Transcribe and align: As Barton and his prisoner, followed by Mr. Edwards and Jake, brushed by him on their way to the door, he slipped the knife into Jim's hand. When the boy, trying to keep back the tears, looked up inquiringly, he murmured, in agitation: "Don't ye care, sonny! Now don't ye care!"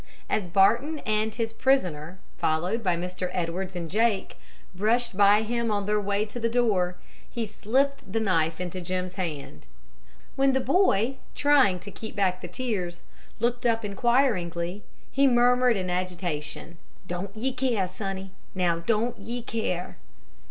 As 0.31 0.47
Barton 0.47 0.97
and 1.05 1.35
his 1.35 1.53
prisoner, 1.53 2.17
followed 2.39 2.81
by 2.81 2.97
Mr. 2.97 3.29
Edwards 3.33 3.75
and 3.75 3.87
Jake, 3.87 4.35
brushed 4.73 5.15
by 5.15 5.43
him 5.43 5.69
on 5.69 5.85
their 5.85 6.01
way 6.01 6.25
to 6.25 6.39
the 6.39 6.49
door, 6.49 6.95
he 7.29 7.45
slipped 7.45 8.11
the 8.11 8.19
knife 8.19 8.59
into 8.59 8.81
Jim's 8.81 9.13
hand. 9.13 9.67
When 10.35 10.53
the 10.53 10.59
boy, 10.59 11.17
trying 11.35 11.77
to 11.81 11.91
keep 11.91 12.15
back 12.15 12.41
the 12.41 12.47
tears, 12.47 13.01
looked 13.39 13.63
up 13.67 13.85
inquiringly, 13.85 14.81
he 15.11 15.27
murmured, 15.27 15.77
in 15.77 15.91
agitation: 15.91 16.79
"Don't 17.07 17.37
ye 17.37 17.53
care, 17.53 17.87
sonny! 17.87 18.31
Now 18.55 18.79
don't 18.79 19.15
ye 19.19 19.43
care!" 19.43 19.97